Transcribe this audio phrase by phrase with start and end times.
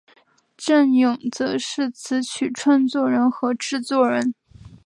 [0.57, 4.33] 振永则是词曲创作人和制作人。